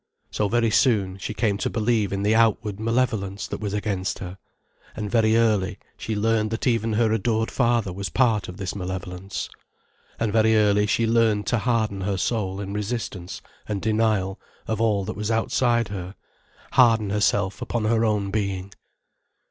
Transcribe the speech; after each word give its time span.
So 0.31 0.47
very 0.47 0.71
soon, 0.71 1.19
she 1.19 1.35
came 1.35 1.59
to 1.59 1.69
believe 1.69 2.11
in 2.11 2.23
the 2.23 2.33
outward 2.33 2.79
malevolence 2.79 3.45
that 3.47 3.59
was 3.59 3.71
against 3.71 4.17
her. 4.17 4.39
And 4.95 5.11
very 5.11 5.37
early, 5.37 5.77
she 5.95 6.15
learned 6.15 6.49
that 6.49 6.65
even 6.65 6.93
her 6.93 7.11
adored 7.13 7.51
father 7.51 7.93
was 7.93 8.09
part 8.09 8.47
of 8.47 8.57
this 8.57 8.73
malevolence. 8.73 9.47
And 10.19 10.33
very 10.33 10.55
early 10.55 10.87
she 10.87 11.05
learned 11.05 11.45
to 11.45 11.59
harden 11.59 12.01
her 12.01 12.17
soul 12.17 12.59
in 12.59 12.73
resistance 12.73 13.43
and 13.67 13.79
denial 13.79 14.39
of 14.67 14.81
all 14.81 15.05
that 15.05 15.15
was 15.15 15.29
outside 15.29 15.89
her, 15.89 16.15
harden 16.71 17.11
herself 17.11 17.61
upon 17.61 17.85
her 17.85 18.03
own 18.03 18.31
being. 18.31 18.73